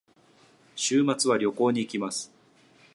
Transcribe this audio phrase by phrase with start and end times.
[0.75, 2.33] 週末に旅行に行きます。